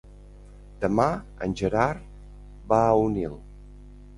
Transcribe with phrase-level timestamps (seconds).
[0.85, 1.05] Demà
[1.47, 2.09] en Gerard
[2.73, 3.37] va a Onil.